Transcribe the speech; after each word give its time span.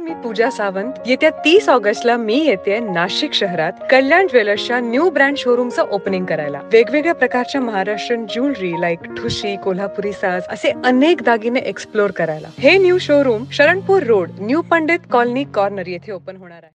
पूजा 0.00 0.50
सावंत. 0.50 0.92
येत्या 1.06 1.30
तीस 1.30 1.68
ऑगस्टला 1.68 2.16
मी 2.16 2.44
येते 2.44 2.78
नाशिक 2.78 3.32
शहरात 3.32 3.72
कल्याण 3.90 4.26
ज्वेलर्सच्या 4.26 4.80
न्यू 4.80 5.10
ब्रँड 5.10 5.36
शोरूमचं 5.36 5.82
ओपनिंग 5.82 6.24
करायला. 6.24 6.60
वेगवेगळ्या 6.72 7.14
प्रकारच्या 7.14 7.60
महाराष्ट्रीयन 7.60 8.26
ज्वेलरी 8.26 8.80
लाईक 8.80 8.98
ठुशी 9.02 9.56
कोल्हापुरी 9.56 10.12
साज 10.12 10.42
असे 10.48 10.72
अनेक 10.84 11.22
दागिने 11.22 11.60
एक्सप्लोर 11.60 12.10
करायला. 12.10 12.48
हे 12.58 12.78
new 12.78 12.98
showroom 12.98 13.44
Sharanpur 13.52 14.02
road 14.02 14.30
new 14.40 14.62
Pandit 14.62 14.98
colony 15.10 15.44
corner 15.44 15.86
येथे 15.86 16.12
ओपन 16.12 16.36
होणार 16.36 16.60
आहे. 16.62 16.74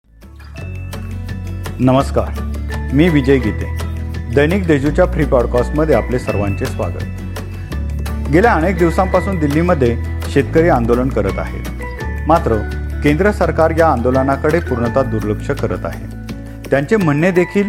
नमस्कार 1.81 2.41
मी 2.93 3.09
विजय 3.09 3.37
गीते. 3.37 3.77
दैनिक 4.35 4.67
देजूच्या 4.67 5.07
फ्री 5.07 5.25
पॉडकास्टमध्ये 5.25 5.95
आपले 5.95 6.19
सर्वांचे 6.19 6.67
स्वागत. 6.67 7.05
गेल्या 8.33 8.53
अनेक 8.53 8.79
दिवसांपासून 8.79 9.39
दिल्लीमध्ये 9.39 9.97
शेतकरी 10.31 10.69
आंदोलन 10.69 11.09
करत 11.09 11.39
आहे 11.39 11.77
मात्र 12.27 12.83
केंद्र 13.07 13.31
सरकार 13.31 13.73
या 13.79 13.87
आंदोलनाकडे 13.87 14.59
पूर्णतः 14.59 15.03
दुर्लक्ष 15.11 15.51
करत 15.59 15.85
आहे. 15.85 16.07
त्यांचे 16.71 16.97
म्हणणे 16.97 17.31
देखील 17.31 17.69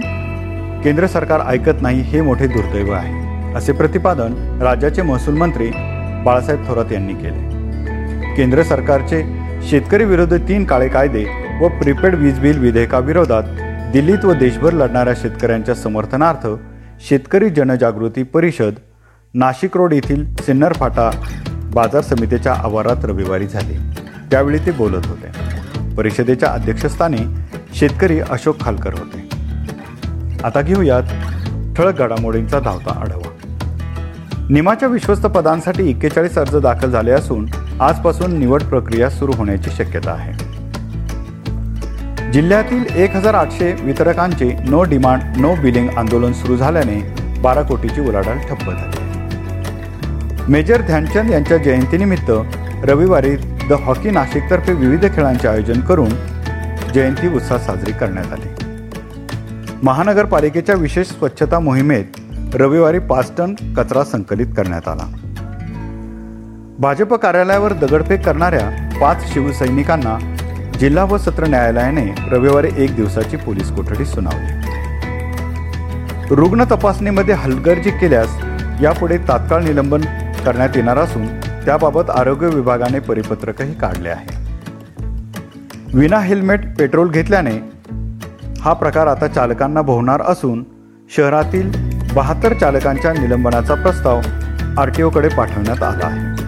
केंद्र 0.84 1.08
सरकार 1.08 1.42
ऐकत 1.48 1.82
नाही 1.82 2.00
हे 2.02 2.22
मोठे 2.22 2.48
दुर्दैव 2.48 2.92
आहे 2.92 3.54
असे 3.56 3.72
प्रतिपादन 3.72 4.62
राज्याचे 4.62 5.02
महसूल 5.02 5.38
मंत्री 5.38 5.70
बाळासाहेब 6.26 6.68
थोरात 6.68 6.92
यांनी 6.92 7.14
केले. 7.14 8.36
केंद्र 8.36 8.64
सरकारचे 8.64 9.22
शेतकरी 9.70 10.06
विरोधी 10.06 10.38
तीन 10.48 10.66
काळे 10.66 10.88
कायदे 10.88 11.24
व 11.62 11.68
प्रीपेड 11.82 12.16
वीज 12.16 12.40
बिल 12.40 12.60
विधेयकाविरोधात 12.60 13.44
दिल्लीत 13.94 14.26
व 14.26 14.34
देशभर 14.34 14.74
लढणाऱ्या 14.74 15.14
शेतकऱ्यांच्या 15.22 15.76
समर्थनार्थ 15.76 16.48
शेतकरी 17.10 17.50
जनजागृती 17.50 18.24
परिषद 18.24 18.80
नाशिक 19.34 19.78
रोड 19.78 19.94
येथील 19.94 20.26
सिन्नर 20.36 20.74
फाटा 20.74 21.10
बाजार 21.74 22.02
समितीच्या 22.02 22.54
आवारात 22.54 23.06
रविवारी 23.06 23.48
झाली. 23.48 23.78
त्यावेळी 24.32 24.58
ते 24.58 24.72
बोलत 24.72 25.06
होते. 25.06 25.28
परिषदेच्या 25.96 26.50
अध्यक्षस्थानी 26.50 27.18
शेतकरी 27.74 28.20
अशोक 28.20 28.62
खालकर 28.62 28.94
होते. 28.94 29.30
आता 30.44 30.62
घेऊयात 30.62 31.04
ठळक 31.78 32.00
घडामोडींचा 32.00 32.60
धावता 32.60 32.92
आढावा. 33.02 33.32
निमाच्या 34.50 34.90
विश्वस्त 34.90 35.26
पदांसाठी 35.26 35.90
एक्केचाळीस 35.90 36.38
अर्ज 36.38 36.56
दाखल 36.56 36.90
झाले 36.90 37.12
असून 37.12 37.46
आजपासून 37.82 38.40
निवड 38.40 38.64
प्रक्रिया 38.64 39.10
सुरू 39.10 39.32
होण्याची 39.32 39.70
शक्यता 39.70 40.12
आहे. 40.12 40.34
जिल्ह्यातील 42.32 42.84
एक 42.96 43.16
हजार 43.16 43.34
आठशे 43.34 43.76
वितरकांचे 43.82 44.58
नो 44.70 44.84
डिमांड 44.84 45.22
नो 45.38 45.56
बिलिंग 45.56 45.90
आंदोलन 45.98 46.34
सुरू 46.34 46.58
झाल्याने 46.58 47.14
बारा 47.42 47.62
कोटीची 47.62 48.02
उलाढाल 48.02 48.38
ठप्प 48.38 48.72
झाली. 48.72 49.06
मेजर 50.52 50.82
ध्यानचंद 50.82 51.32
यांच्या 51.32 51.58
जयंतीनिमित्त 51.58 52.32
रविवारी 52.84 53.36
द 53.70 53.74
हॉकी 53.74 54.10
नाशिकतर्फे 54.10 54.74
विविध 54.74 55.06
खेळांचे 55.16 55.48
आयोजन 55.48 55.82
करून 55.82 56.10
जयंती 56.94 57.28
उत्साह 57.28 57.58
साजरी 57.58 57.92
करण्यात 57.92 58.34
आली. 58.34 58.50
महानगरपालिकेच्या 59.84 60.76
विशेष 60.76 61.08
स्वच्छता 61.08 61.60
मोहिमेत 61.60 62.56
रविवारी 62.56 63.00
पाच 63.00 63.32
टन 63.38 63.54
कचरा 63.78 64.04
संकलित 64.04 64.48
करण्यात 64.58 64.88
आला. 64.88 65.08
भाजप 66.80 67.14
कार्यालयावर 67.14 67.74
दगडफेक 67.74 68.26
करणाऱ्या 68.26 68.70
पाच 69.02 69.34
शिवसैनिकांना 69.34 70.18
जिल्हा 70.80 71.04
व 71.04 71.18
सत्र 71.18 71.48
न्यायालयाने 71.48 72.06
रविवारी 72.32 72.70
एक 72.78 72.96
दिवसाची 72.96 73.38
पोलीस 73.38 73.72
कोठडी 73.72 74.06
सुनावली. 74.06 74.52
रुग्ण 76.36 76.64
तपासणीमध्ये 76.64 77.36
हलगर्जी 77.36 77.92
केल्यास 77.92 78.30
यापुढे 78.82 79.18
तात्काळ 79.18 79.64
निलंबन 79.64 80.02
करण्यात 80.46 80.70
येणार 80.76 80.98
असून 80.98 81.28
त्याबाबत 81.68 82.10
आरोग्य 82.10 82.48
विभागाने 82.48 83.00
परिपत्रकही 83.00 83.74
काढले 83.74 84.10
आहे. 84.10 84.28
विना 85.94 86.20
हेल्मेट 86.20 86.78
पेट्रोल 86.78 87.10
घेतल्याने 87.10 87.60
हा 88.62 88.74
प्रकार 88.74 89.08
आता 89.08 89.28
चालकांना 89.28 89.82
भोवणार 89.82 90.22
असून 90.22 90.64
शहरातील 91.18 91.72
बहात्तर 92.16 92.54
चालकांच्या 92.54 93.14
निलंबनाचा 93.14 93.74
प्रस्ताव 93.74 94.20
आर 94.78 94.90
टी 94.90 95.04
ओकडे 95.04 95.28
पाठवण्यात 95.28 95.84
आला 95.84 96.08
आहे. 96.08 96.44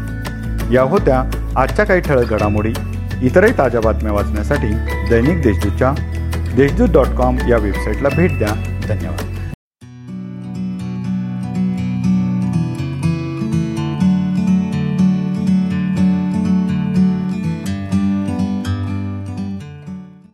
या 0.76 0.82
होत्या 0.82 1.24
आजच्या 1.56 1.86
काही 1.86 2.02
ठळक 2.02 2.30
घडामोडी. 2.30 2.74
इतरही 3.22 3.54
ताज्या 3.58 3.82
बातम्या 3.82 4.12
वाचण्यासाठी 4.12 4.70
दैनिक 5.10 5.42
देशदूतच्या 5.42 5.94
देशदूत 6.56 6.90
डॉट 6.90 7.08
कॉम 7.08 7.38
या 7.50 7.58
वेबसाईटला 7.58 8.10
भेट 8.16 8.38
द्या. 8.38 8.80
धन्यवाद. 8.88 9.39